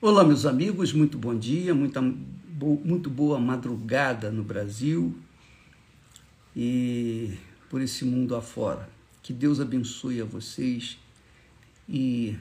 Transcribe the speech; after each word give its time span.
Olá, 0.00 0.22
meus 0.22 0.46
amigos, 0.46 0.92
muito 0.92 1.18
bom 1.18 1.36
dia, 1.36 1.74
muita, 1.74 2.00
muito 2.00 3.10
boa 3.10 3.40
madrugada 3.40 4.30
no 4.30 4.44
Brasil 4.44 5.18
e 6.54 7.36
por 7.68 7.80
esse 7.80 8.04
mundo 8.04 8.36
afora. 8.36 8.88
Que 9.20 9.32
Deus 9.32 9.58
abençoe 9.58 10.20
a 10.20 10.24
vocês 10.24 10.96
e 11.88 12.38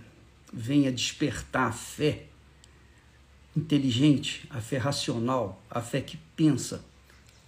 venha 0.54 0.92
despertar 0.92 1.70
a 1.70 1.72
fé 1.72 2.28
inteligente, 3.56 4.46
a 4.52 4.62
fé 4.62 4.78
racional, 4.78 5.60
a 5.68 5.82
fé 5.82 6.00
que 6.00 6.16
pensa, 6.36 6.86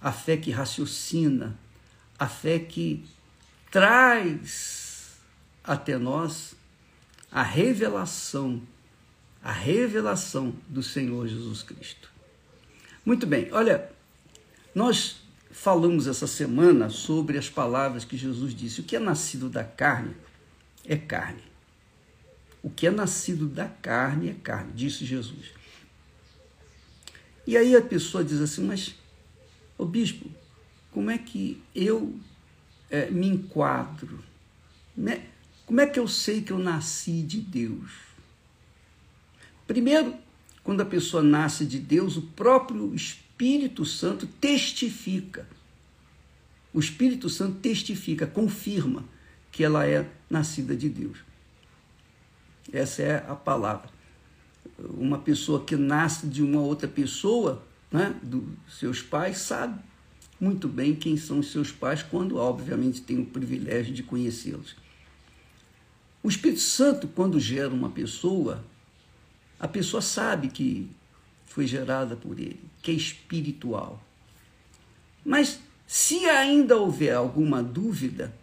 a 0.00 0.10
fé 0.10 0.36
que 0.36 0.50
raciocina, 0.50 1.56
a 2.18 2.26
fé 2.26 2.58
que 2.58 3.04
traz 3.70 5.20
até 5.62 5.96
nós 5.96 6.56
a 7.30 7.44
revelação 7.44 8.60
a 9.42 9.52
revelação 9.52 10.54
do 10.68 10.82
Senhor 10.82 11.26
Jesus 11.26 11.62
Cristo. 11.62 12.10
Muito 13.04 13.26
bem, 13.26 13.48
olha, 13.52 13.90
nós 14.74 15.22
falamos 15.50 16.06
essa 16.06 16.26
semana 16.26 16.90
sobre 16.90 17.38
as 17.38 17.48
palavras 17.48 18.04
que 18.04 18.16
Jesus 18.16 18.54
disse: 18.54 18.80
o 18.80 18.84
que 18.84 18.96
é 18.96 19.00
nascido 19.00 19.48
da 19.48 19.64
carne 19.64 20.14
é 20.84 20.96
carne. 20.96 21.42
O 22.62 22.68
que 22.68 22.86
é 22.86 22.90
nascido 22.90 23.48
da 23.48 23.66
carne 23.66 24.30
é 24.30 24.34
carne, 24.34 24.72
disse 24.74 25.04
Jesus. 25.04 25.52
E 27.46 27.56
aí 27.56 27.74
a 27.74 27.82
pessoa 27.82 28.22
diz 28.22 28.40
assim: 28.40 28.64
mas, 28.64 28.94
ô 29.78 29.84
bispo, 29.84 30.30
como 30.90 31.10
é 31.10 31.16
que 31.16 31.62
eu 31.74 32.18
é, 32.90 33.10
me 33.10 33.28
enquadro? 33.28 34.22
Né? 34.96 35.26
Como 35.64 35.80
é 35.80 35.86
que 35.86 35.98
eu 35.98 36.06
sei 36.06 36.42
que 36.42 36.52
eu 36.52 36.58
nasci 36.58 37.22
de 37.22 37.40
Deus? 37.40 38.09
Primeiro, 39.70 40.16
quando 40.64 40.80
a 40.80 40.84
pessoa 40.84 41.22
nasce 41.22 41.64
de 41.64 41.78
Deus, 41.78 42.16
o 42.16 42.22
próprio 42.22 42.92
Espírito 42.92 43.84
Santo 43.84 44.26
testifica. 44.26 45.46
O 46.74 46.80
Espírito 46.80 47.28
Santo 47.28 47.60
testifica, 47.60 48.26
confirma 48.26 49.04
que 49.52 49.62
ela 49.62 49.86
é 49.86 50.10
nascida 50.28 50.74
de 50.74 50.88
Deus. 50.88 51.18
Essa 52.72 53.02
é 53.02 53.24
a 53.28 53.36
palavra. 53.36 53.88
Uma 54.76 55.18
pessoa 55.18 55.64
que 55.64 55.76
nasce 55.76 56.26
de 56.26 56.42
uma 56.42 56.60
outra 56.60 56.88
pessoa, 56.88 57.64
né, 57.92 58.12
dos 58.24 58.42
seus 58.76 59.00
pais, 59.00 59.38
sabe 59.38 59.80
muito 60.40 60.66
bem 60.66 60.96
quem 60.96 61.16
são 61.16 61.38
os 61.38 61.52
seus 61.52 61.70
pais, 61.70 62.02
quando, 62.02 62.38
obviamente, 62.38 63.02
tem 63.02 63.20
o 63.20 63.26
privilégio 63.26 63.94
de 63.94 64.02
conhecê-los. 64.02 64.74
O 66.24 66.28
Espírito 66.28 66.60
Santo, 66.60 67.06
quando 67.06 67.38
gera 67.38 67.72
uma 67.72 67.90
pessoa, 67.90 68.64
a 69.60 69.68
pessoa 69.68 70.00
sabe 70.00 70.48
que 70.48 70.90
foi 71.44 71.66
gerada 71.66 72.16
por 72.16 72.38
ele, 72.38 72.60
que 72.82 72.90
é 72.90 72.94
espiritual. 72.94 74.02
Mas 75.24 75.60
se 75.86 76.24
ainda 76.24 76.76
houver 76.76 77.14
alguma 77.14 77.62
dúvida, 77.62 78.34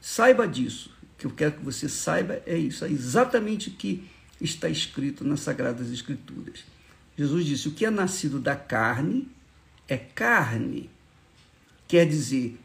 saiba 0.00 0.46
disso. 0.46 0.94
O 1.02 1.18
que 1.18 1.26
eu 1.26 1.30
quero 1.30 1.52
que 1.52 1.64
você 1.64 1.88
saiba 1.88 2.40
é 2.46 2.56
isso, 2.56 2.84
é 2.84 2.90
exatamente 2.90 3.68
o 3.68 3.72
que 3.72 4.08
está 4.40 4.68
escrito 4.68 5.24
nas 5.24 5.40
Sagradas 5.40 5.90
Escrituras. 5.90 6.64
Jesus 7.16 7.44
disse: 7.44 7.68
o 7.68 7.72
que 7.72 7.84
é 7.84 7.90
nascido 7.90 8.38
da 8.38 8.54
carne 8.54 9.28
é 9.88 9.96
carne. 9.96 10.88
Quer 11.88 12.06
dizer, 12.06 12.58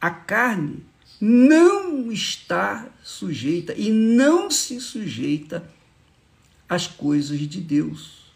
a 0.00 0.10
carne 0.10 0.84
não 1.20 2.10
está 2.12 2.88
sujeita 3.02 3.72
e 3.74 3.90
não 3.90 4.50
se 4.50 4.80
sujeita 4.80 5.66
às 6.68 6.86
coisas 6.86 7.38
de 7.40 7.60
Deus, 7.60 8.32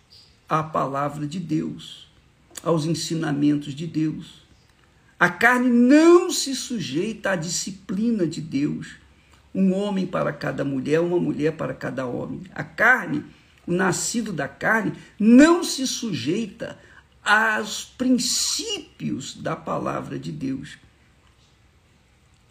à 0.49 0.63
palavra 0.63 1.27
de 1.27 1.39
Deus, 1.39 2.09
aos 2.63 2.85
ensinamentos 2.85 3.75
de 3.75 3.87
Deus. 3.87 4.47
A 5.19 5.29
carne 5.29 5.69
não 5.69 6.31
se 6.31 6.55
sujeita 6.55 7.33
à 7.33 7.37
disciplina 7.37 8.27
de 8.27 8.41
Deus. 8.41 8.97
Um 9.55 9.75
homem 9.75 10.07
para 10.07 10.33
cada 10.33 10.65
mulher, 10.65 11.01
uma 11.01 11.19
mulher 11.19 11.57
para 11.57 11.75
cada 11.75 12.07
homem. 12.07 12.43
A 12.55 12.63
carne, 12.63 13.25
o 13.67 13.73
nascido 13.73 14.33
da 14.33 14.47
carne, 14.47 14.93
não 15.19 15.65
se 15.65 15.87
sujeita 15.87 16.79
aos 17.25 17.85
princípios 17.85 19.35
da 19.35 19.57
palavra 19.57 20.19
de 20.19 20.31
Deus. 20.31 20.79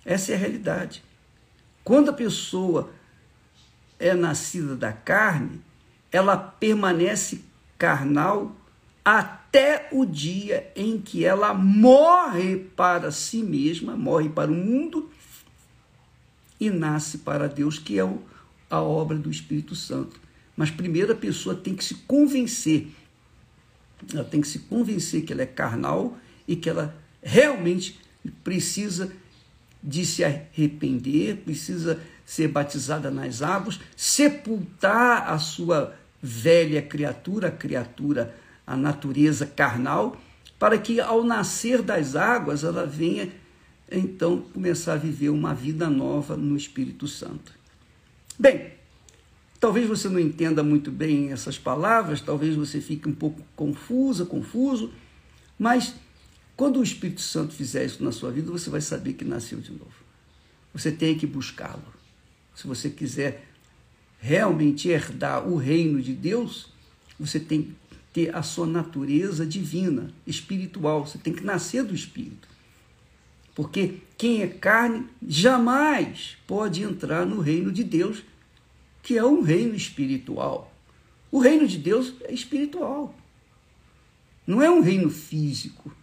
Essa 0.03 0.33
é 0.33 0.35
a 0.35 0.37
realidade. 0.37 1.03
Quando 1.83 2.09
a 2.09 2.13
pessoa 2.13 2.91
é 3.97 4.13
nascida 4.13 4.75
da 4.75 4.91
carne, 4.91 5.61
ela 6.11 6.37
permanece 6.37 7.41
carnal 7.77 8.55
até 9.03 9.87
o 9.91 10.05
dia 10.05 10.71
em 10.75 10.99
que 10.99 11.23
ela 11.23 11.53
morre 11.53 12.57
para 12.75 13.11
si 13.11 13.41
mesma, 13.41 13.95
morre 13.95 14.29
para 14.29 14.51
o 14.51 14.55
mundo 14.55 15.09
e 16.59 16.69
nasce 16.69 17.19
para 17.19 17.47
Deus, 17.47 17.79
que 17.79 17.99
é 17.99 18.03
a 18.69 18.81
obra 18.81 19.17
do 19.17 19.29
Espírito 19.29 19.75
Santo. 19.75 20.19
Mas 20.55 20.71
primeiro 20.71 21.13
a 21.13 21.15
pessoa 21.15 21.55
tem 21.55 21.75
que 21.75 21.83
se 21.85 21.95
convencer, 21.95 22.87
ela 24.13 24.23
tem 24.23 24.41
que 24.41 24.47
se 24.47 24.59
convencer 24.59 25.23
que 25.23 25.31
ela 25.31 25.43
é 25.43 25.45
carnal 25.45 26.17
e 26.47 26.55
que 26.55 26.69
ela 26.69 26.95
realmente 27.21 27.99
precisa 28.43 29.11
de 29.83 30.05
se 30.05 30.23
arrepender, 30.23 31.37
precisa 31.37 32.01
ser 32.27 32.49
batizada 32.49 33.09
nas 33.09 33.41
águas, 33.41 33.79
sepultar 33.95 35.31
a 35.31 35.39
sua 35.39 35.95
velha 36.21 36.81
criatura, 36.81 37.47
a 37.47 37.51
criatura, 37.51 38.35
a 38.67 38.75
natureza 38.75 39.45
carnal, 39.45 40.19
para 40.59 40.77
que 40.77 40.99
ao 40.99 41.23
nascer 41.23 41.81
das 41.81 42.17
águas 42.17 42.65
ela 42.65 42.85
venha 42.85 43.29
então 43.89 44.41
começar 44.41 44.93
a 44.93 44.97
viver 44.97 45.29
uma 45.29 45.55
vida 45.55 45.89
nova 45.89 46.35
no 46.35 46.57
Espírito 46.57 47.07
Santo. 47.07 47.53
Bem, 48.37 48.73
talvez 49.57 49.87
você 49.87 50.09
não 50.09 50.19
entenda 50.19 50.61
muito 50.61 50.91
bem 50.91 51.31
essas 51.31 51.57
palavras, 51.57 52.19
talvez 52.19 52.57
você 52.57 52.81
fique 52.81 53.07
um 53.07 53.15
pouco 53.15 53.41
confusa, 53.55 54.25
confuso, 54.25 54.91
mas 55.57 55.95
quando 56.57 56.81
o 56.81 56.83
Espírito 56.83 57.21
Santo 57.21 57.53
fizer 57.53 57.85
isso 57.85 58.03
na 58.03 58.11
sua 58.11 58.31
vida, 58.31 58.51
você 58.51 58.69
vai 58.69 58.81
saber 58.81 59.13
que 59.13 59.23
nasceu 59.23 59.61
de 59.61 59.71
novo. 59.71 60.05
Você 60.73 60.91
tem 60.91 61.17
que 61.17 61.25
buscá-lo 61.25 61.96
se 62.57 62.65
você 62.65 62.89
quiser 62.89 63.45
realmente 64.19 64.89
herdar 64.89 65.47
o 65.47 65.57
reino 65.57 66.01
de 66.01 66.11
Deus, 66.11 66.73
você 67.19 67.39
tem 67.39 67.61
que 67.61 67.75
ter 68.11 68.35
a 68.35 68.41
sua 68.41 68.65
natureza 68.65 69.45
divina, 69.45 70.11
espiritual, 70.25 71.05
você 71.05 71.19
tem 71.19 71.33
que 71.33 71.43
nascer 71.43 71.83
do 71.83 71.93
espírito. 71.93 72.47
Porque 73.53 73.99
quem 74.17 74.41
é 74.41 74.47
carne 74.47 75.05
jamais 75.25 76.35
pode 76.47 76.81
entrar 76.81 77.27
no 77.27 77.41
reino 77.41 77.71
de 77.71 77.83
Deus, 77.83 78.23
que 79.03 79.15
é 79.15 79.23
um 79.23 79.43
reino 79.43 79.75
espiritual. 79.75 80.73
O 81.31 81.37
reino 81.37 81.67
de 81.67 81.77
Deus 81.77 82.15
é 82.23 82.33
espiritual. 82.33 83.15
Não 84.47 84.63
é 84.63 84.69
um 84.71 84.81
reino 84.81 85.11
físico, 85.11 85.95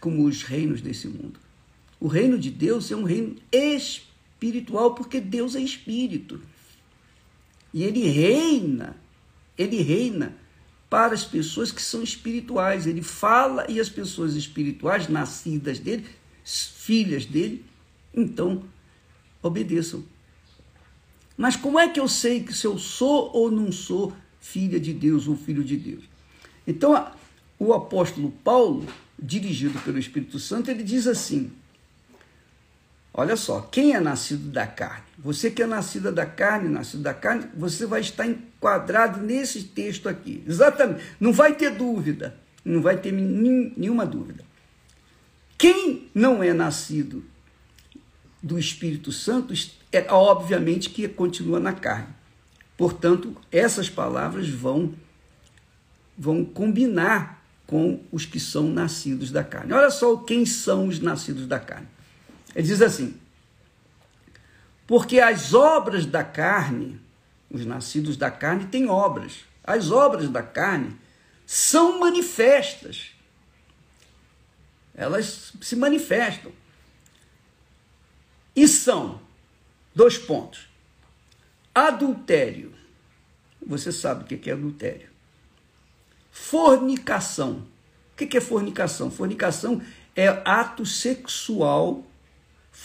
como 0.00 0.24
os 0.24 0.44
reinos 0.44 0.80
desse 0.80 1.08
mundo. 1.08 1.40
O 1.98 2.06
reino 2.06 2.38
de 2.38 2.50
Deus 2.50 2.92
é 2.92 2.96
um 2.96 3.02
reino 3.02 3.34
espiritual 3.50 4.15
espiritual, 4.36 4.94
porque 4.94 5.20
Deus 5.20 5.54
é 5.56 5.60
espírito. 5.60 6.40
E 7.72 7.82
ele 7.82 8.06
reina, 8.08 8.96
ele 9.56 9.80
reina 9.82 10.36
para 10.88 11.14
as 11.14 11.24
pessoas 11.24 11.72
que 11.72 11.82
são 11.82 12.02
espirituais. 12.02 12.86
Ele 12.86 13.02
fala 13.02 13.66
e 13.68 13.80
as 13.80 13.88
pessoas 13.88 14.34
espirituais, 14.34 15.08
nascidas 15.08 15.78
dele, 15.78 16.06
filhas 16.44 17.24
dele, 17.24 17.64
então 18.14 18.62
obedeçam. 19.42 20.04
Mas 21.36 21.56
como 21.56 21.78
é 21.78 21.88
que 21.88 22.00
eu 22.00 22.08
sei 22.08 22.42
que 22.42 22.52
se 22.52 22.66
eu 22.66 22.78
sou 22.78 23.30
ou 23.32 23.50
não 23.50 23.70
sou 23.72 24.12
filha 24.40 24.78
de 24.80 24.92
Deus 24.92 25.28
ou 25.28 25.36
filho 25.36 25.64
de 25.64 25.76
Deus? 25.76 26.04
Então, 26.66 27.10
o 27.58 27.72
apóstolo 27.72 28.30
Paulo, 28.42 28.86
dirigido 29.18 29.78
pelo 29.80 29.98
Espírito 29.98 30.38
Santo, 30.38 30.70
ele 30.70 30.82
diz 30.82 31.06
assim: 31.06 31.50
Olha 33.18 33.34
só, 33.34 33.62
quem 33.62 33.94
é 33.94 34.00
nascido 34.00 34.50
da 34.50 34.66
carne? 34.66 35.06
Você 35.18 35.50
que 35.50 35.62
é 35.62 35.66
nascida 35.66 36.12
da 36.12 36.26
carne, 36.26 36.68
nascido 36.68 37.02
da 37.02 37.14
carne, 37.14 37.46
você 37.56 37.86
vai 37.86 38.02
estar 38.02 38.26
enquadrado 38.26 39.22
nesse 39.22 39.64
texto 39.64 40.06
aqui. 40.06 40.44
Exatamente. 40.46 41.02
Não 41.18 41.32
vai 41.32 41.54
ter 41.54 41.70
dúvida. 41.70 42.36
Não 42.62 42.82
vai 42.82 42.98
ter 42.98 43.12
nenhuma 43.12 44.04
dúvida. 44.04 44.44
Quem 45.56 46.10
não 46.14 46.42
é 46.42 46.52
nascido 46.52 47.24
do 48.42 48.58
Espírito 48.58 49.10
Santo, 49.10 49.54
é 49.90 50.06
obviamente 50.12 50.90
que 50.90 51.08
continua 51.08 51.58
na 51.58 51.72
carne. 51.72 52.14
Portanto, 52.76 53.34
essas 53.50 53.88
palavras 53.88 54.46
vão 54.46 54.92
vão 56.18 56.44
combinar 56.44 57.42
com 57.66 58.00
os 58.12 58.26
que 58.26 58.38
são 58.38 58.68
nascidos 58.68 59.30
da 59.30 59.42
carne. 59.42 59.72
Olha 59.72 59.90
só 59.90 60.16
quem 60.18 60.44
são 60.44 60.88
os 60.88 61.00
nascidos 61.00 61.46
da 61.46 61.58
carne. 61.58 61.95
Ele 62.56 62.66
diz 62.66 62.80
assim: 62.80 63.20
porque 64.86 65.20
as 65.20 65.52
obras 65.52 66.06
da 66.06 66.24
carne 66.24 67.00
Os 67.50 67.64
nascidos 67.64 68.16
da 68.16 68.30
carne 68.30 68.66
têm 68.66 68.88
obras. 68.88 69.44
As 69.62 69.90
obras 69.90 70.28
da 70.28 70.42
carne 70.42 70.96
são 71.46 72.00
manifestas. 72.00 73.12
Elas 74.94 75.52
se 75.60 75.76
manifestam. 75.76 76.50
E 78.54 78.66
são 78.66 79.20
dois 79.94 80.18
pontos. 80.18 80.66
Adultério. 81.72 82.74
Você 83.64 83.92
sabe 83.92 84.24
o 84.24 84.26
que 84.26 84.50
é 84.50 84.54
adultério. 84.54 85.08
Fornicação. 86.32 87.66
O 88.12 88.16
que 88.16 88.36
é 88.36 88.40
fornicação? 88.40 89.08
Fornicação 89.10 89.80
é 90.16 90.28
ato 90.44 90.84
sexual 90.84 92.04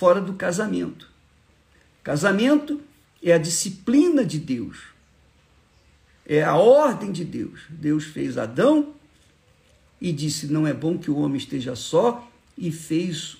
fora 0.01 0.19
do 0.19 0.33
casamento. 0.33 1.07
Casamento 2.03 2.81
é 3.21 3.33
a 3.33 3.37
disciplina 3.37 4.25
de 4.25 4.39
Deus, 4.39 4.79
é 6.25 6.41
a 6.41 6.55
ordem 6.55 7.11
de 7.11 7.23
Deus. 7.23 7.61
Deus 7.69 8.05
fez 8.05 8.35
Adão 8.35 8.95
e 10.01 10.11
disse: 10.11 10.47
Não 10.47 10.65
é 10.65 10.73
bom 10.73 10.97
que 10.97 11.11
o 11.11 11.19
homem 11.19 11.37
esteja 11.37 11.75
só, 11.75 12.27
e 12.57 12.71
fez 12.71 13.37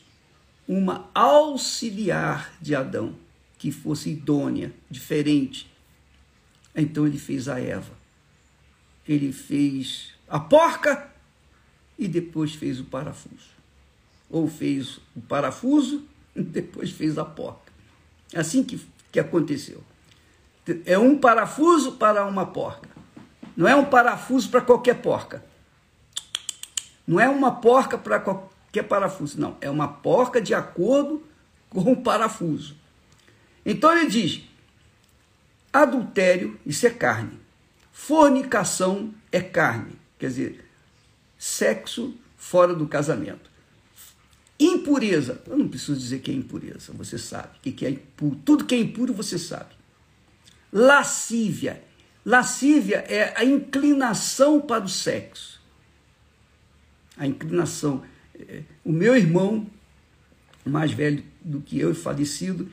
uma 0.67 1.09
auxiliar 1.15 2.53
de 2.61 2.75
Adão, 2.75 3.15
que 3.57 3.71
fosse 3.71 4.11
idônea, 4.11 4.71
diferente. 4.87 5.67
Então 6.75 7.07
ele 7.07 7.17
fez 7.17 7.49
a 7.49 7.59
Eva. 7.59 7.93
Ele 9.07 9.33
fez 9.33 10.13
a 10.29 10.39
porca 10.39 11.11
e 11.97 12.07
depois 12.07 12.53
fez 12.53 12.79
o 12.79 12.83
parafuso 12.83 13.49
ou 14.29 14.47
fez 14.47 14.97
o 15.13 15.21
parafuso 15.21 16.05
depois 16.35 16.91
fez 16.91 17.17
a 17.17 17.25
porca. 17.25 17.71
Assim 18.35 18.63
que, 18.63 18.81
que 19.11 19.19
aconteceu. 19.19 19.83
É 20.85 20.97
um 20.97 21.17
parafuso 21.17 21.93
para 21.93 22.25
uma 22.25 22.45
porca. 22.45 22.89
Não 23.55 23.67
é 23.67 23.75
um 23.75 23.85
parafuso 23.85 24.49
para 24.49 24.61
qualquer 24.61 25.01
porca. 25.01 25.43
Não 27.05 27.19
é 27.19 27.27
uma 27.27 27.51
porca 27.51 27.97
para 27.97 28.19
qualquer 28.19 28.83
parafuso. 28.83 29.39
Não, 29.39 29.57
é 29.59 29.69
uma 29.69 29.87
porca 29.87 30.41
de 30.41 30.53
acordo 30.53 31.21
com 31.69 31.91
o 31.91 32.01
parafuso. 32.01 32.75
Então 33.65 33.95
ele 33.95 34.07
diz: 34.07 34.43
adultério, 35.73 36.59
isso 36.65 36.87
é 36.87 36.89
carne. 36.89 37.39
Fornicação 37.91 39.13
é 39.31 39.41
carne. 39.41 39.99
Quer 40.17 40.27
dizer, 40.27 40.65
sexo 41.37 42.15
fora 42.37 42.73
do 42.73 42.87
casamento. 42.87 43.50
Impureza. 44.61 45.41
Eu 45.47 45.57
não 45.57 45.67
preciso 45.67 45.99
dizer 45.99 46.19
que 46.19 46.29
é 46.29 46.33
impureza, 46.35 46.93
você 46.93 47.17
sabe. 47.17 47.57
Que 47.63 47.71
que 47.71 47.83
é 47.83 47.89
impuro. 47.89 48.39
Tudo 48.45 48.65
que 48.65 48.75
é 48.75 48.77
impuro 48.77 49.11
você 49.11 49.39
sabe. 49.39 49.73
Lascívia. 50.71 51.81
Lascívia 52.23 52.97
é 53.09 53.33
a 53.35 53.43
inclinação 53.43 54.61
para 54.61 54.83
o 54.83 54.87
sexo. 54.87 55.59
A 57.17 57.25
inclinação. 57.25 58.03
É, 58.35 58.61
o 58.85 58.91
meu 58.91 59.15
irmão, 59.15 59.65
mais 60.63 60.91
velho 60.91 61.23
do 61.43 61.59
que 61.59 61.79
eu, 61.79 61.95
falecido, 61.95 62.71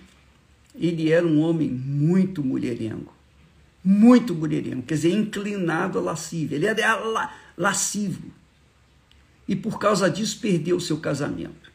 ele 0.75 1.11
era 1.11 1.27
um 1.27 1.41
homem 1.41 1.71
muito 1.71 2.45
mulherengo. 2.45 3.15
Muito 3.83 4.35
mulherengo, 4.35 4.83
quer 4.83 4.97
dizer, 4.97 5.13
inclinado 5.13 5.99
à 5.99 6.03
lascívia. 6.03 6.57
Ele 6.57 6.67
era 6.67 7.33
lascivo. 7.57 8.31
E 9.47 9.57
por 9.57 9.79
causa 9.79 10.11
disso 10.11 10.39
perdeu 10.39 10.77
o 10.77 10.81
seu 10.81 10.99
casamento 10.99 11.68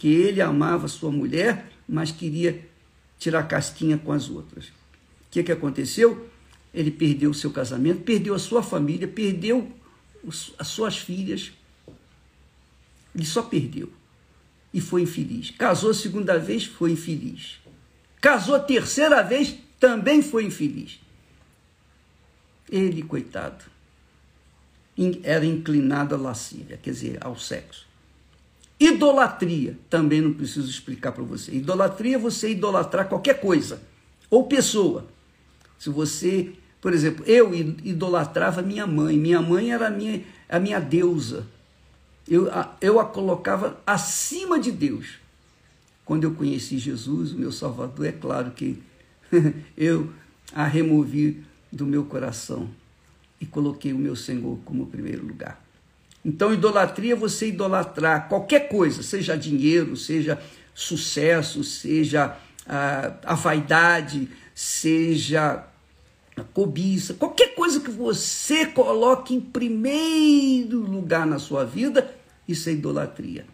que 0.00 0.08
ele 0.08 0.40
amava 0.40 0.88
sua 0.88 1.12
mulher, 1.12 1.70
mas 1.86 2.10
queria 2.10 2.66
tirar 3.18 3.42
casquinha 3.42 3.98
com 3.98 4.12
as 4.12 4.30
outras. 4.30 4.68
O 4.68 4.72
que, 5.30 5.42
que 5.42 5.52
aconteceu? 5.52 6.26
Ele 6.72 6.90
perdeu 6.90 7.32
o 7.32 7.34
seu 7.34 7.50
casamento, 7.50 8.00
perdeu 8.00 8.34
a 8.34 8.38
sua 8.38 8.62
família, 8.62 9.06
perdeu 9.06 9.70
as 10.58 10.68
suas 10.68 10.96
filhas. 10.96 11.52
Ele 13.14 13.26
só 13.26 13.42
perdeu. 13.42 13.92
E 14.72 14.80
foi 14.80 15.02
infeliz. 15.02 15.50
Casou 15.50 15.90
a 15.90 15.94
segunda 15.94 16.38
vez, 16.38 16.64
foi 16.64 16.92
infeliz. 16.92 17.60
Casou 18.22 18.54
a 18.54 18.60
terceira 18.60 19.22
vez, 19.22 19.54
também 19.78 20.22
foi 20.22 20.46
infeliz. 20.46 20.98
Ele, 22.70 23.02
coitado, 23.02 23.66
era 25.22 25.44
inclinado 25.44 26.14
à 26.14 26.18
lascívia, 26.18 26.78
quer 26.82 26.90
dizer, 26.90 27.18
ao 27.20 27.36
sexo. 27.38 27.89
Idolatria, 28.80 29.78
também 29.90 30.22
não 30.22 30.32
preciso 30.32 30.70
explicar 30.70 31.12
para 31.12 31.22
você. 31.22 31.52
Idolatria 31.52 32.16
é 32.16 32.18
você 32.18 32.50
idolatrar 32.50 33.08
qualquer 33.08 33.38
coisa 33.38 33.82
ou 34.30 34.46
pessoa. 34.46 35.06
Se 35.78 35.90
você, 35.90 36.54
por 36.80 36.94
exemplo, 36.94 37.22
eu 37.26 37.54
idolatrava 37.54 38.62
minha 38.62 38.86
mãe, 38.86 39.18
minha 39.18 39.42
mãe 39.42 39.70
era 39.70 39.88
a 39.88 39.90
minha, 39.90 40.22
a 40.48 40.58
minha 40.58 40.80
deusa. 40.80 41.46
Eu 42.26 42.50
a, 42.50 42.74
eu 42.80 42.98
a 42.98 43.04
colocava 43.04 43.78
acima 43.86 44.58
de 44.58 44.72
Deus. 44.72 45.18
Quando 46.04 46.24
eu 46.24 46.34
conheci 46.34 46.78
Jesus, 46.78 47.32
o 47.32 47.38
meu 47.38 47.52
Salvador, 47.52 48.06
é 48.06 48.12
claro 48.12 48.50
que 48.52 48.82
eu 49.76 50.10
a 50.54 50.64
removi 50.64 51.44
do 51.70 51.84
meu 51.84 52.04
coração 52.04 52.68
e 53.40 53.46
coloquei 53.46 53.92
o 53.92 53.98
meu 53.98 54.16
Senhor 54.16 54.58
como 54.64 54.86
primeiro 54.86 55.26
lugar. 55.26 55.62
Então, 56.24 56.52
idolatria 56.52 57.12
é 57.12 57.16
você 57.16 57.48
idolatrar 57.48 58.28
qualquer 58.28 58.68
coisa, 58.68 59.02
seja 59.02 59.36
dinheiro, 59.36 59.96
seja 59.96 60.38
sucesso, 60.74 61.64
seja 61.64 62.36
a, 62.66 63.14
a 63.24 63.34
vaidade, 63.34 64.28
seja 64.54 65.64
a 66.36 66.42
cobiça, 66.42 67.14
qualquer 67.14 67.54
coisa 67.54 67.80
que 67.80 67.90
você 67.90 68.66
coloque 68.66 69.34
em 69.34 69.40
primeiro 69.40 70.80
lugar 70.80 71.26
na 71.26 71.38
sua 71.38 71.64
vida, 71.64 72.14
isso 72.46 72.68
é 72.68 72.72
idolatria. 72.72 73.46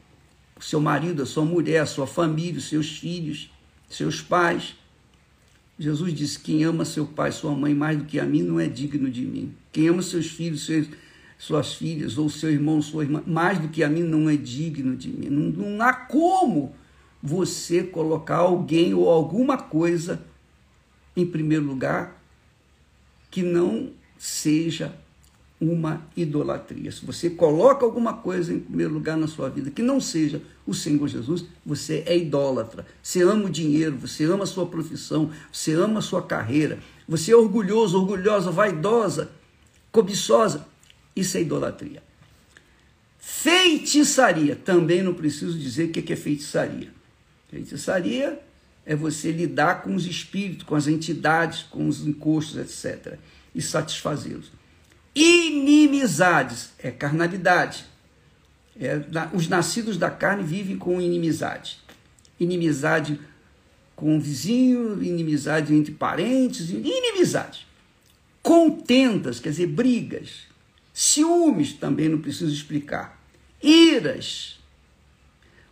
O 0.59 0.63
seu 0.63 0.81
marido, 0.81 1.23
a 1.23 1.27
sua 1.27 1.45
mulher, 1.45 1.81
a 1.81 1.87
sua 1.87 2.07
família, 2.07 2.59
os 2.59 2.69
seus 2.69 2.99
filhos, 2.99 3.51
seus 3.89 4.23
pais. 4.23 4.75
Jesus 5.79 6.15
disse: 6.15 6.39
Quem 6.41 6.65
ama 6.65 6.85
seu 6.85 7.07
pai, 7.07 7.31
sua 7.31 7.55
mãe 7.55 7.75
mais 7.75 7.99
do 7.99 8.05
que 8.05 8.19
a 8.19 8.25
mim 8.25 8.43
não 8.43 8.59
é 8.59 8.67
digno 8.67 9.11
de 9.11 9.23
mim. 9.23 9.55
Quem 9.71 9.89
ama 9.89 10.01
seus 10.01 10.29
filhos, 10.29 10.65
seus 10.65 10.89
suas 11.39 11.75
filhas 11.75 12.19
ou 12.19 12.29
seu 12.29 12.51
irmão, 12.51 12.81
sua 12.81 13.05
irmã, 13.05 13.23
mais 13.27 13.59
do 13.59 13.69
que 13.69 13.83
a 13.83 13.89
mim, 13.89 14.03
não 14.03 14.29
é 14.29 14.37
digno 14.37 14.97
de 14.97 15.09
mim. 15.09 15.29
Não, 15.29 15.69
não 15.69 15.83
há 15.83 15.93
como 15.93 16.75
você 17.23 17.83
colocar 17.83 18.37
alguém 18.37 18.95
ou 18.95 19.09
alguma 19.09 19.59
coisa 19.59 20.23
em 21.17 21.27
primeiro 21.27 21.65
lugar 21.65 22.23
que 23.31 23.43
não 23.43 23.91
seja 24.19 24.95
uma 25.61 26.03
idolatria. 26.17 26.93
Se 26.93 27.05
você 27.05 27.31
coloca 27.31 27.85
alguma 27.85 28.13
coisa 28.13 28.53
em 28.53 28.61
primeiro 28.61 28.93
lugar 28.93 29.17
na 29.17 29.27
sua 29.27 29.49
vida 29.49 29.71
que 29.71 29.83
não 29.83 30.01
seja 30.01 30.43
o 30.67 30.75
Senhor 30.75 31.09
Jesus, 31.09 31.47
você 31.65 32.03
é 32.07 32.17
idólatra. 32.17 32.87
Você 33.03 33.23
ama 33.23 33.47
o 33.47 33.51
dinheiro, 33.51 33.97
você 33.97 34.25
ama 34.25 34.45
a 34.45 34.47
sua 34.47 34.67
profissão, 34.67 35.31
você 35.51 35.73
ama 35.73 36.01
a 36.01 36.03
sua 36.03 36.23
carreira, 36.23 36.79
você 37.09 37.33
é 37.33 37.37
orgulhoso, 37.37 37.99
orgulhosa, 37.99 38.51
vaidosa, 38.51 39.31
cobiçosa. 39.91 40.67
Isso 41.17 41.39
é 41.39 41.41
idolatria. 41.41 42.03
Feitiçaria, 43.19 44.55
também 44.55 45.03
não 45.03 45.15
preciso 45.15 45.59
dizer 45.59 45.85
o 45.85 45.93
que 45.93 46.13
é 46.13 46.17
feitiçaria. 46.17 46.93
Feitiçaria 47.51 48.41
é 48.85 48.95
você 48.95 49.33
lidar 49.33 49.83
com 49.83 49.95
os 49.95 50.07
espíritos, 50.07 50.65
com 50.65 50.77
as 50.77 50.87
entidades, 50.87 51.63
com 51.63 51.89
os 51.89 52.07
encostos, 52.07 52.57
etc. 52.57 53.19
e 53.55 53.61
satisfazê-los. 53.61 54.53
Inimizades 55.15 56.71
é 56.79 56.91
carnalidade. 56.91 57.87
É, 58.79 59.01
os 59.33 59.49
nascidos 59.49 59.97
da 59.97 60.11
carne 60.11 60.45
vivem 60.45 60.77
com 60.77 61.01
inimizade. 61.01 61.79
Inimizade 62.39 63.19
com 63.97 64.19
o 64.19 64.21
vizinho, 64.21 65.03
inimizade 65.03 65.75
entre 65.75 65.93
parentes, 65.93 66.69
inimizade. 66.69 67.67
Contendas, 68.43 69.41
quer 69.41 69.49
dizer, 69.49 69.67
brigas, 69.67 70.47
Ciúmes 70.99 71.75
também 71.75 72.09
não 72.09 72.23
preciso 72.23 72.55
explicar. 72.55 73.21
Iras. 73.63 74.59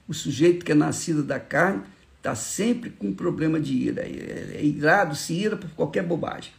O 0.06 0.12
sujeito 0.12 0.62
que 0.62 0.72
é 0.72 0.74
nascido 0.74 1.22
da 1.22 1.40
carne 1.40 1.82
está 2.18 2.34
sempre 2.34 2.90
com 2.90 3.10
problema 3.10 3.58
de 3.58 3.72
ira. 3.72 4.02
É, 4.02 4.56
é 4.56 4.62
irado, 4.62 5.16
se 5.16 5.32
ira 5.32 5.56
por 5.56 5.70
qualquer 5.70 6.04
bobagem. 6.04 6.52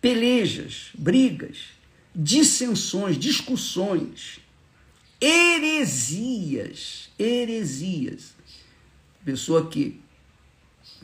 Pelejas, 0.00 0.90
brigas, 0.98 1.74
dissensões, 2.12 3.16
discussões, 3.16 4.40
heresias. 5.20 7.08
Heresias. 7.16 8.34
Pessoa 9.24 9.68
que, 9.68 10.00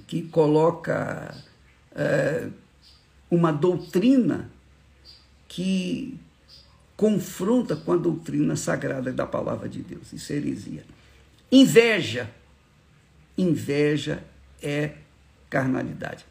que 0.09 0.23
coloca 0.23 1.33
é, 1.95 2.49
uma 3.31 3.53
doutrina 3.53 4.51
que 5.47 6.19
confronta 7.03 7.75
com 7.75 7.91
a 7.91 7.97
doutrina 7.97 8.55
sagrada 8.55 9.13
da 9.13 9.27
palavra 9.27 9.69
de 9.69 9.83
Deus. 9.83 10.13
Isso 10.13 10.33
é 10.33 10.37
heresia. 10.37 10.85
Inveja. 11.51 12.31
Inveja 13.37 14.23
é 14.63 14.93
carnalidade. 15.51 16.25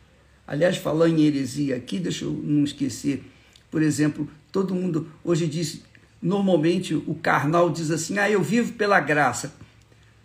Aliás, 0.47 0.77
falando 0.77 1.19
em 1.19 1.25
heresia 1.25 1.75
aqui, 1.75 1.99
deixa 1.99 2.23
eu 2.23 2.31
não 2.31 2.63
esquecer, 2.63 3.21
por 3.69 3.81
exemplo, 3.81 4.31
todo 4.49 4.73
mundo 4.73 5.11
hoje 5.25 5.45
diz, 5.45 5.81
normalmente 6.21 6.95
o 6.95 7.15
carnal 7.15 7.69
diz 7.69 7.91
assim: 7.91 8.17
ah, 8.17 8.31
eu 8.31 8.41
vivo 8.41 8.71
pela 8.71 9.01
graça. 9.01 9.53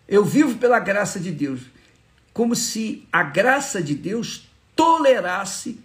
Eu 0.06 0.24
vivo 0.24 0.58
pela 0.58 0.78
graça 0.78 1.18
de 1.18 1.32
Deus. 1.32 1.62
Como 2.32 2.54
se 2.54 3.04
a 3.10 3.24
graça 3.24 3.82
de 3.82 3.96
Deus 3.96 4.48
tolerasse, 4.76 5.80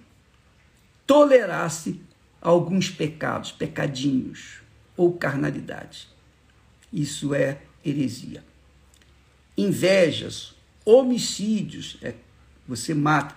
tolerasse 1.07 1.99
alguns 2.41 2.89
pecados, 2.89 3.51
pecadinhos 3.51 4.61
ou 4.97 5.13
carnalidade. 5.13 6.09
Isso 6.91 7.33
é 7.33 7.59
heresia. 7.85 8.43
Invejas, 9.57 10.55
homicídios, 10.83 11.97
é, 12.01 12.15
você 12.67 12.93
mata. 12.93 13.35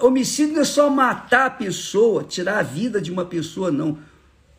Homicídio 0.00 0.54
não 0.54 0.62
é 0.62 0.64
só 0.64 0.88
matar 0.90 1.46
a 1.46 1.50
pessoa, 1.50 2.24
tirar 2.24 2.58
a 2.58 2.62
vida 2.62 3.00
de 3.00 3.10
uma 3.10 3.24
pessoa, 3.24 3.70
não. 3.70 3.98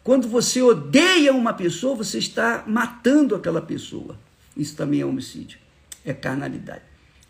Quando 0.03 0.27
você 0.27 0.61
odeia 0.61 1.33
uma 1.33 1.53
pessoa, 1.53 1.95
você 1.95 2.17
está 2.17 2.63
matando 2.65 3.35
aquela 3.35 3.61
pessoa. 3.61 4.17
Isso 4.55 4.75
também 4.75 5.01
é 5.01 5.05
homicídio, 5.05 5.59
é 6.03 6.13
carnalidade. 6.13 6.83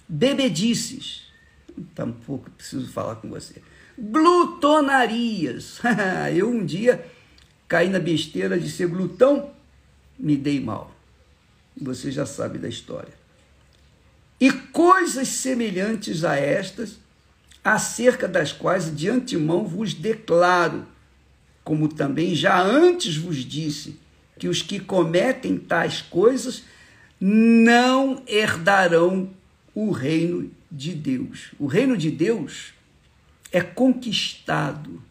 Bebedices, 0.08 1.24
tampouco 1.94 2.50
preciso 2.52 2.92
falar 2.92 3.16
com 3.16 3.30
você. 3.30 3.62
Glutonarias. 4.02 5.80
Eu 6.36 6.50
um 6.50 6.66
dia 6.66 7.06
caí 7.68 7.88
na 7.88 8.00
besteira 8.00 8.60
de 8.60 8.70
ser 8.70 8.88
glutão, 8.88 9.52
me 10.18 10.36
dei 10.36 10.60
mal. 10.60 10.92
Você 11.80 12.12
já 12.12 12.26
sabe 12.26 12.58
da 12.58 12.68
história. 12.68 13.14
E 14.40 14.52
coisas 14.52 15.28
semelhantes 15.28 16.24
a 16.24 16.36
estas, 16.36 17.00
acerca 17.64 18.28
das 18.28 18.52
quais 18.52 18.94
de 18.94 19.08
antemão 19.08 19.66
vos 19.66 19.94
declaro, 19.94 20.86
como 21.64 21.88
também 21.88 22.34
já 22.34 22.60
antes 22.60 23.16
vos 23.16 23.38
disse, 23.38 24.00
que 24.40 24.48
os 24.48 24.64
que 24.64 24.80
cometem 24.80 25.60
tais 25.60 26.02
coisas 26.02 26.64
não 27.20 28.24
herdarão 28.26 29.30
o 29.76 29.92
reino 29.92 30.52
de 30.72 30.94
Deus. 30.94 31.52
O 31.60 31.68
reino 31.68 31.96
de 31.96 32.10
Deus 32.10 32.74
é 33.52 33.62
conquistado, 33.62 35.02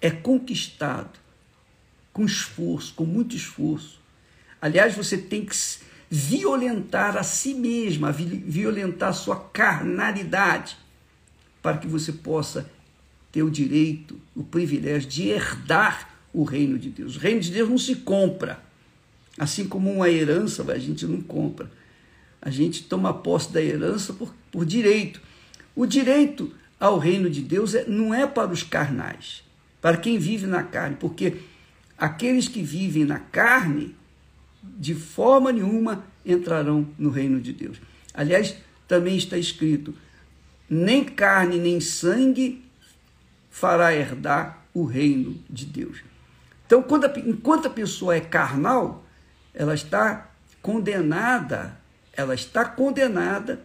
é 0.00 0.10
conquistado 0.10 1.18
com 2.12 2.24
esforço, 2.24 2.94
com 2.94 3.04
muito 3.04 3.36
esforço. 3.36 4.00
Aliás, 4.60 4.94
você 4.94 5.16
tem 5.16 5.44
que 5.44 5.54
violentar 6.10 7.16
a 7.16 7.22
si 7.22 7.54
mesma, 7.54 8.10
violentar 8.10 9.10
a 9.10 9.14
sua 9.14 9.36
carnalidade, 9.36 10.76
para 11.62 11.78
que 11.78 11.86
você 11.86 12.12
possa 12.12 12.70
ter 13.30 13.42
o 13.42 13.50
direito, 13.50 14.18
o 14.34 14.42
privilégio 14.42 15.08
de 15.08 15.28
herdar 15.28 16.10
o 16.32 16.42
reino 16.42 16.78
de 16.78 16.90
Deus. 16.90 17.16
O 17.16 17.18
reino 17.18 17.40
de 17.40 17.52
Deus 17.52 17.68
não 17.68 17.78
se 17.78 17.96
compra. 17.96 18.62
Assim 19.38 19.68
como 19.68 19.92
uma 19.92 20.10
herança, 20.10 20.64
a 20.70 20.78
gente 20.78 21.06
não 21.06 21.20
compra. 21.20 21.70
A 22.42 22.50
gente 22.50 22.84
toma 22.84 23.14
posse 23.14 23.52
da 23.52 23.62
herança 23.62 24.12
por, 24.12 24.34
por 24.50 24.64
direito. 24.64 25.20
O 25.76 25.86
direito 25.86 26.52
ao 26.80 26.98
reino 26.98 27.28
de 27.28 27.42
Deus 27.42 27.74
é, 27.74 27.84
não 27.86 28.14
é 28.14 28.26
para 28.26 28.50
os 28.50 28.62
carnais, 28.62 29.44
para 29.82 29.98
quem 29.98 30.18
vive 30.18 30.46
na 30.46 30.62
carne, 30.62 30.96
porque 30.98 31.36
aqueles 31.96 32.48
que 32.48 32.62
vivem 32.62 33.04
na 33.04 33.18
carne, 33.18 33.94
de 34.62 34.94
forma 34.94 35.52
nenhuma 35.52 36.04
entrarão 36.24 36.88
no 36.98 37.10
reino 37.10 37.38
de 37.38 37.52
Deus. 37.52 37.78
Aliás, 38.14 38.56
também 38.88 39.16
está 39.16 39.36
escrito: 39.36 39.94
nem 40.68 41.04
carne 41.04 41.58
nem 41.58 41.80
sangue 41.80 42.64
fará 43.50 43.94
herdar 43.94 44.64
o 44.72 44.84
reino 44.84 45.38
de 45.48 45.66
Deus. 45.66 46.02
Então, 46.66 46.80
a, 46.80 47.18
enquanto 47.20 47.66
a 47.66 47.70
pessoa 47.70 48.14
é 48.14 48.20
carnal, 48.20 49.04
ela 49.52 49.74
está 49.74 50.30
condenada, 50.62 51.78
ela 52.12 52.34
está 52.34 52.64
condenada 52.64 53.60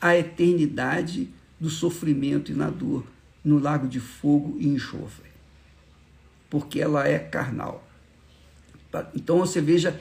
à 0.00 0.16
eternidade 0.16 1.28
do 1.62 1.70
sofrimento 1.70 2.50
e 2.50 2.56
na 2.56 2.68
dor, 2.68 3.06
no 3.44 3.56
lago 3.56 3.86
de 3.86 4.00
fogo 4.00 4.56
e 4.58 4.66
enxofre, 4.66 5.30
porque 6.50 6.80
ela 6.80 7.06
é 7.06 7.20
carnal. 7.20 7.88
Então 9.14 9.38
você 9.38 9.60
veja 9.60 10.00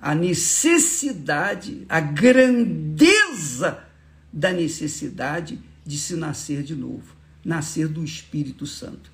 a 0.00 0.14
necessidade, 0.14 1.84
a 1.86 2.00
grandeza 2.00 3.84
da 4.32 4.50
necessidade 4.54 5.60
de 5.84 5.98
se 5.98 6.16
nascer 6.16 6.62
de 6.62 6.74
novo, 6.74 7.14
nascer 7.44 7.86
do 7.86 8.02
Espírito 8.02 8.66
Santo. 8.66 9.12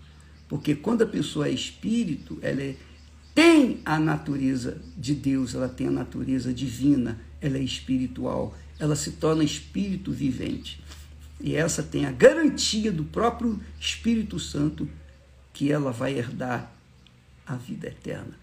Porque 0.49 0.77
quando 0.77 1.03
a 1.03 1.07
pessoa 1.07 1.49
é 1.49 1.51
espírito, 1.51 2.39
ela 2.43 2.63
é, 2.63 2.77
tem 3.35 3.81
a 3.85 3.99
natureza 3.99 4.81
de 4.97 5.17
Deus, 5.17 5.53
ela 5.53 5.69
tem 5.69 5.89
a 5.89 5.91
natureza 5.91 6.55
divina, 6.55 7.19
ela 7.41 7.59
é 7.59 7.63
espiritual, 7.63 8.57
ela 8.79 8.95
se 8.95 9.11
torna 9.13 9.43
espírito 9.43 10.13
vivente. 10.13 10.81
E 11.41 11.55
essa 11.55 11.83
tem 11.83 12.07
a 12.07 12.13
garantia 12.13 12.91
do 12.91 13.05
próprio 13.05 13.61
Espírito 13.79 14.39
Santo 14.39 14.89
que 15.53 15.71
ela 15.71 15.93
vai 15.93 16.17
herdar 16.17 16.73
a 17.47 17.57
vida 17.57 17.89
eterna, 17.89 18.39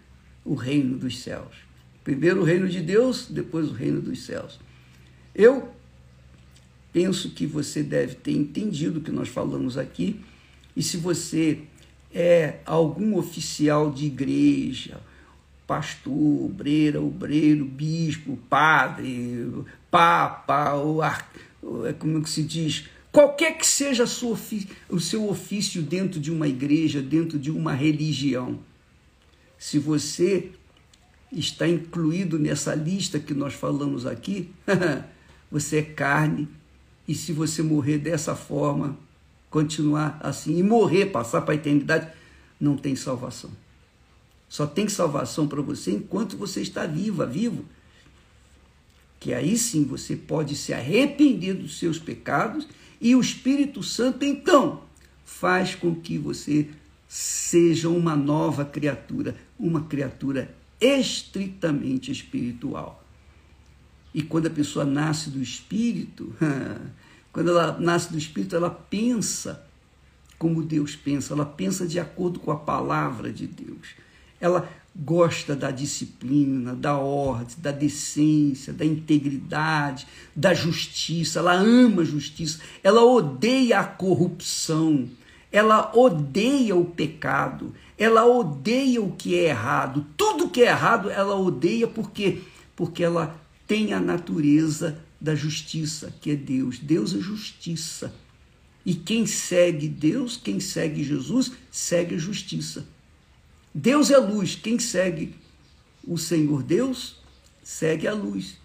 o 0.45 0.55
reino 0.55 0.97
dos 0.97 1.21
céus. 1.21 1.55
Primeiro 2.03 2.41
o 2.41 2.43
reino 2.43 2.67
de 2.67 2.81
Deus, 2.81 3.27
depois 3.29 3.69
o 3.69 3.73
reino 3.73 4.01
dos 4.01 4.23
céus. 4.25 4.59
Eu 5.33 5.73
penso 6.91 7.31
que 7.31 7.45
você 7.45 7.81
deve 7.81 8.15
ter 8.15 8.31
entendido 8.31 8.99
o 8.99 9.01
que 9.01 9.11
nós 9.11 9.29
falamos 9.29 9.77
aqui, 9.77 10.23
e 10.75 10.83
se 10.83 10.97
você 10.97 11.63
é 12.13 12.59
algum 12.65 13.17
oficial 13.17 13.91
de 13.91 14.05
igreja, 14.05 14.99
pastor, 15.65 16.45
obreira, 16.45 17.01
obreiro, 17.01 17.65
bispo, 17.65 18.37
padre, 18.49 19.65
papa, 19.89 20.73
ou 20.73 21.01
como 21.99 22.21
que 22.21 22.29
se 22.29 22.43
diz, 22.43 22.85
qualquer 23.11 23.57
que 23.57 23.65
seja 23.65 24.03
o 24.03 24.99
seu 24.99 25.29
ofício 25.29 25.81
dentro 25.81 26.19
de 26.19 26.31
uma 26.31 26.47
igreja, 26.47 27.01
dentro 27.01 27.39
de 27.39 27.51
uma 27.51 27.73
religião, 27.73 28.59
se 29.57 29.79
você 29.79 30.51
está 31.31 31.67
incluído 31.67 32.37
nessa 32.37 32.75
lista 32.75 33.19
que 33.19 33.33
nós 33.33 33.53
falamos 33.53 34.05
aqui, 34.05 34.51
você 35.49 35.77
é 35.77 35.81
carne, 35.83 36.47
e 37.07 37.15
se 37.15 37.33
você 37.33 37.61
morrer 37.61 37.97
dessa 37.97 38.35
forma, 38.35 38.97
continuar 39.49 40.19
assim, 40.21 40.57
e 40.57 40.63
morrer, 40.63 41.07
passar 41.07 41.41
para 41.41 41.53
a 41.53 41.57
eternidade, 41.57 42.11
não 42.59 42.77
tem 42.77 42.95
salvação. 42.95 43.51
Só 44.47 44.65
tem 44.65 44.87
salvação 44.87 45.47
para 45.47 45.61
você 45.61 45.91
enquanto 45.91 46.37
você 46.37 46.61
está 46.61 46.85
viva, 46.85 47.25
vivo. 47.25 47.65
Que 49.23 49.33
aí 49.33 49.57
sim 49.57 49.85
você 49.85 50.17
pode 50.17 50.53
se 50.53 50.73
arrepender 50.73 51.53
dos 51.53 51.79
seus 51.79 51.97
pecados 51.97 52.67
e 52.99 53.15
o 53.15 53.21
Espírito 53.21 53.81
Santo 53.81 54.25
então 54.25 54.81
faz 55.23 55.75
com 55.75 55.95
que 55.95 56.17
você 56.17 56.67
seja 57.07 57.87
uma 57.87 58.17
nova 58.17 58.65
criatura, 58.65 59.37
uma 59.57 59.85
criatura 59.85 60.53
estritamente 60.77 62.11
espiritual. 62.11 63.01
E 64.13 64.21
quando 64.21 64.47
a 64.47 64.49
pessoa 64.49 64.83
nasce 64.83 65.29
do 65.29 65.41
Espírito, 65.41 66.35
quando 67.31 67.51
ela 67.51 67.79
nasce 67.79 68.11
do 68.11 68.17
Espírito, 68.17 68.57
ela 68.57 68.69
pensa 68.69 69.65
como 70.37 70.61
Deus 70.61 70.97
pensa, 70.97 71.33
ela 71.33 71.45
pensa 71.45 71.87
de 71.87 71.97
acordo 71.97 72.41
com 72.41 72.51
a 72.51 72.57
palavra 72.57 73.31
de 73.31 73.47
Deus. 73.47 73.95
Ela 74.41 74.69
gosta 74.95 75.55
da 75.55 75.71
disciplina, 75.71 76.75
da 76.75 76.97
ordem, 76.97 77.55
da 77.57 77.71
decência, 77.71 78.71
da 78.71 78.85
integridade, 78.85 80.05
da 80.35 80.53
justiça, 80.53 81.39
ela 81.39 81.53
ama 81.53 82.03
a 82.03 82.05
justiça, 82.05 82.59
ela 82.83 83.03
odeia 83.03 83.79
a 83.79 83.83
corrupção, 83.83 85.09
ela 85.51 85.91
odeia 85.95 86.75
o 86.75 86.85
pecado, 86.85 87.73
ela 87.97 88.25
odeia 88.25 89.01
o 89.01 89.11
que 89.11 89.35
é 89.35 89.49
errado. 89.49 90.05
Tudo 90.15 90.49
que 90.49 90.61
é 90.61 90.67
errado 90.67 91.09
ela 91.09 91.35
odeia 91.35 91.87
porque 91.87 92.41
porque 92.75 93.03
ela 93.03 93.39
tem 93.67 93.93
a 93.93 93.99
natureza 93.99 94.99
da 95.21 95.35
justiça, 95.35 96.13
que 96.19 96.31
é 96.31 96.35
Deus. 96.35 96.79
Deus 96.79 97.15
é 97.15 97.19
justiça. 97.19 98.13
E 98.85 98.93
quem 98.93 99.25
segue 99.25 99.87
Deus, 99.87 100.35
quem 100.35 100.59
segue 100.59 101.03
Jesus, 101.03 101.53
segue 101.71 102.15
a 102.15 102.17
justiça. 102.17 102.85
Deus 103.73 104.11
é 104.11 104.17
luz, 104.17 104.55
quem 104.55 104.77
segue 104.77 105.35
o 106.05 106.17
Senhor 106.17 106.61
Deus, 106.61 107.19
segue 107.63 108.07
a 108.07 108.13
luz. 108.13 108.57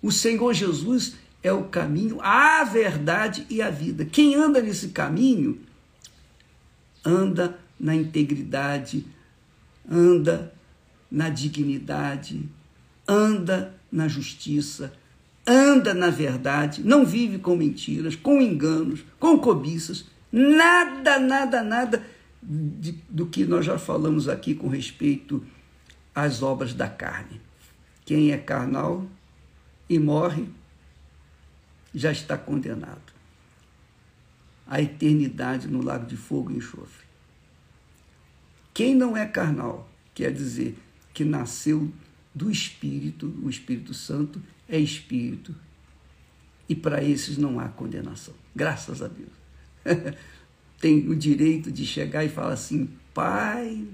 O 0.00 0.12
Senhor 0.12 0.52
Jesus 0.52 1.16
é 1.42 1.52
o 1.52 1.64
caminho, 1.64 2.20
a 2.20 2.62
verdade 2.64 3.46
e 3.50 3.60
a 3.60 3.70
vida. 3.70 4.04
Quem 4.04 4.34
anda 4.34 4.60
nesse 4.60 4.88
caminho 4.88 5.60
anda 7.04 7.58
na 7.78 7.94
integridade, 7.94 9.06
anda 9.90 10.52
na 11.10 11.30
dignidade, 11.30 12.48
anda 13.06 13.74
na 13.90 14.06
justiça, 14.08 14.92
anda 15.46 15.94
na 15.94 16.10
verdade, 16.10 16.82
não 16.82 17.06
vive 17.06 17.38
com 17.38 17.56
mentiras, 17.56 18.14
com 18.14 18.42
enganos, 18.42 19.04
com 19.18 19.38
cobiças, 19.38 20.04
Nada, 20.30 21.18
nada, 21.18 21.62
nada 21.62 22.06
de, 22.48 22.92
do 23.10 23.26
que 23.26 23.44
nós 23.44 23.66
já 23.66 23.78
falamos 23.78 24.26
aqui 24.26 24.54
com 24.54 24.68
respeito 24.68 25.44
às 26.14 26.42
obras 26.42 26.72
da 26.72 26.88
carne. 26.88 27.40
Quem 28.06 28.32
é 28.32 28.38
carnal 28.38 29.06
e 29.88 29.98
morre 29.98 30.48
já 31.94 32.10
está 32.10 32.38
condenado 32.38 33.12
à 34.66 34.80
eternidade 34.80 35.68
no 35.68 35.82
lago 35.82 36.06
de 36.06 36.16
fogo 36.16 36.50
e 36.50 36.56
enxofre. 36.56 37.06
Quem 38.72 38.94
não 38.94 39.16
é 39.16 39.26
carnal, 39.26 39.90
quer 40.14 40.32
dizer 40.32 40.78
que 41.12 41.24
nasceu 41.24 41.92
do 42.34 42.50
Espírito, 42.50 43.26
o 43.42 43.50
Espírito 43.50 43.92
Santo 43.92 44.42
é 44.68 44.78
Espírito. 44.78 45.54
E 46.68 46.74
para 46.74 47.02
esses 47.02 47.36
não 47.36 47.58
há 47.58 47.68
condenação. 47.68 48.34
Graças 48.54 49.02
a 49.02 49.08
Deus. 49.08 49.32
Tem 50.80 51.08
o 51.08 51.16
direito 51.16 51.70
de 51.72 51.84
chegar 51.84 52.24
e 52.24 52.28
falar 52.28 52.52
assim: 52.52 52.88
Pai 53.12 53.86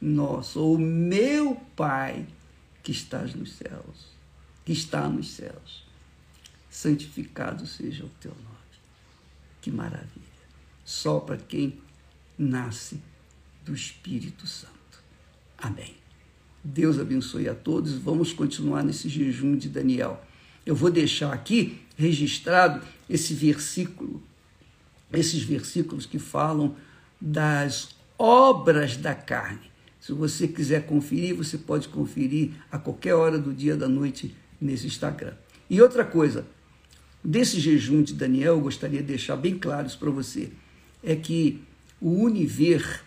nosso, 0.00 0.60
ou 0.60 0.78
meu 0.78 1.56
Pai 1.76 2.26
que 2.82 2.92
estás 2.92 3.34
nos 3.34 3.52
céus, 3.52 4.08
que 4.64 4.72
está 4.72 5.08
nos 5.08 5.30
céus, 5.30 5.84
santificado 6.70 7.66
seja 7.66 8.04
o 8.04 8.10
teu 8.20 8.32
nome. 8.32 8.46
Que 9.60 9.70
maravilha! 9.70 10.30
Só 10.84 11.20
para 11.20 11.36
quem 11.36 11.78
nasce 12.38 13.00
do 13.64 13.74
Espírito 13.74 14.46
Santo. 14.46 14.74
Amém. 15.58 15.94
Deus 16.64 16.98
abençoe 16.98 17.48
a 17.48 17.54
todos. 17.54 17.92
Vamos 17.94 18.32
continuar 18.32 18.82
nesse 18.82 19.08
jejum 19.08 19.56
de 19.56 19.68
Daniel. 19.68 20.24
Eu 20.64 20.74
vou 20.74 20.90
deixar 20.90 21.32
aqui 21.32 21.80
registrado 21.96 22.84
esse 23.08 23.34
versículo, 23.34 24.22
esses 25.12 25.42
versículos 25.42 26.06
que 26.06 26.18
falam 26.18 26.76
das 27.20 27.90
obras 28.18 28.96
da 28.96 29.14
carne. 29.14 29.70
Se 30.00 30.12
você 30.12 30.48
quiser 30.48 30.86
conferir, 30.86 31.34
você 31.34 31.58
pode 31.58 31.88
conferir 31.88 32.52
a 32.70 32.78
qualquer 32.78 33.14
hora 33.14 33.38
do 33.38 33.52
dia 33.52 33.76
da 33.76 33.88
noite 33.88 34.34
nesse 34.60 34.86
Instagram. 34.86 35.34
E 35.68 35.80
outra 35.80 36.04
coisa, 36.04 36.46
desse 37.22 37.60
jejum 37.60 38.02
de 38.02 38.14
Daniel, 38.14 38.54
eu 38.54 38.60
gostaria 38.60 39.00
de 39.00 39.06
deixar 39.06 39.36
bem 39.36 39.58
claro 39.58 39.86
isso 39.86 39.98
para 39.98 40.10
você, 40.10 40.50
é 41.02 41.14
que 41.14 41.62
o 42.00 42.10
Univer, 42.24 43.02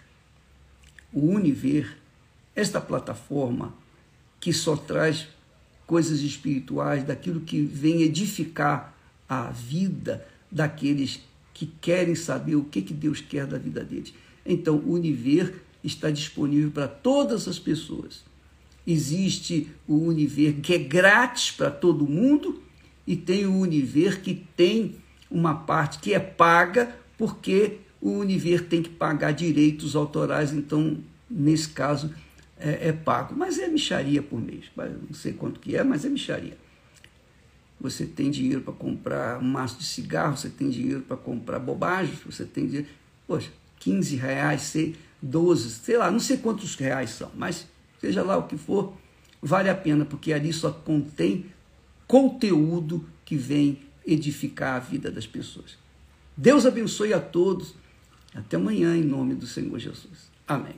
o 1.11 1.31
Univer, 1.31 1.97
esta 2.55 2.79
plataforma 2.79 3.73
que 4.39 4.53
só 4.53 4.75
traz 4.75 5.27
coisas 5.87 6.21
espirituais, 6.21 7.03
daquilo 7.03 7.41
que 7.41 7.61
vem 7.61 8.01
edificar 8.01 8.95
a 9.27 9.49
vida 9.49 10.25
daqueles 10.51 11.21
que 11.53 11.67
querem 11.79 12.15
saber 12.15 12.55
o 12.55 12.63
que, 12.63 12.81
que 12.81 12.93
Deus 12.93 13.21
quer 13.21 13.45
da 13.45 13.57
vida 13.57 13.83
deles. 13.83 14.13
Então, 14.45 14.77
o 14.77 14.93
Univer 14.93 15.53
está 15.83 16.09
disponível 16.09 16.71
para 16.71 16.87
todas 16.87 17.47
as 17.47 17.59
pessoas. 17.59 18.23
Existe 18.85 19.69
o 19.87 19.95
Univer 19.95 20.55
que 20.61 20.73
é 20.73 20.77
grátis 20.77 21.51
para 21.51 21.71
todo 21.71 22.07
mundo 22.07 22.61
e 23.05 23.15
tem 23.15 23.45
o 23.45 23.57
Univer 23.57 24.21
que 24.21 24.33
tem 24.55 24.95
uma 25.29 25.55
parte 25.55 25.99
que 25.99 26.13
é 26.13 26.19
paga, 26.19 26.95
porque 27.17 27.77
o 28.01 28.11
Univer 28.11 28.67
tem 28.67 28.81
que 28.81 28.89
pagar 28.89 29.31
direitos 29.31 29.95
autorais, 29.95 30.51
então, 30.51 30.97
nesse 31.29 31.69
caso, 31.69 32.13
é, 32.57 32.89
é 32.89 32.91
pago. 32.91 33.33
Mas 33.35 33.57
é 33.57 33.67
micharia 33.67 34.21
por 34.21 34.41
mês, 34.41 34.65
não 34.75 35.13
sei 35.13 35.33
quanto 35.33 35.59
que 35.59 35.75
é, 35.75 35.83
mas 35.83 36.05
é 36.05 36.09
micharia. 36.09 36.57
Você 37.83 38.05
tem 38.05 38.31
dinheiro 38.31 38.61
para 38.61 38.73
comprar 38.73 39.39
um 39.39 39.43
maço 39.43 39.77
de 39.77 39.83
cigarro, 39.83 40.37
você 40.37 40.49
tem 40.49 40.69
dinheiro 40.69 41.01
para 41.01 41.17
comprar 41.17 41.59
bobagens, 41.59 42.17
você 42.25 42.45
tem 42.45 42.65
dinheiro. 42.65 42.87
Poxa, 43.27 43.51
15 43.79 44.15
reais, 44.15 44.61
sei, 44.61 44.95
12, 45.21 45.69
sei 45.69 45.97
lá, 45.97 46.09
não 46.09 46.19
sei 46.19 46.37
quantos 46.37 46.75
reais 46.75 47.09
são, 47.09 47.29
mas 47.35 47.67
seja 47.99 48.23
lá 48.23 48.37
o 48.37 48.47
que 48.47 48.57
for, 48.57 48.93
vale 49.41 49.69
a 49.69 49.75
pena, 49.75 50.05
porque 50.05 50.31
ali 50.31 50.53
só 50.53 50.71
contém 50.71 51.47
conteúdo 52.07 53.05
que 53.25 53.35
vem 53.35 53.79
edificar 54.07 54.77
a 54.77 54.79
vida 54.79 55.11
das 55.11 55.27
pessoas. 55.27 55.77
Deus 56.37 56.65
abençoe 56.65 57.13
a 57.13 57.19
todos. 57.19 57.75
Até 58.33 58.55
amanhã, 58.55 58.95
em 58.95 59.03
nome 59.03 59.35
do 59.35 59.45
Senhor 59.45 59.77
Jesus. 59.77 60.31
Amém. 60.47 60.75